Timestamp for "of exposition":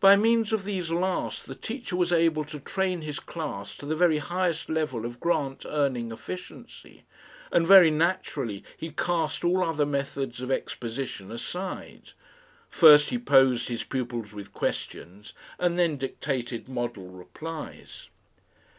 10.40-11.30